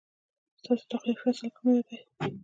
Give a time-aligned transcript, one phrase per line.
[0.81, 1.97] ستا د خوښې فصل کوم دی؟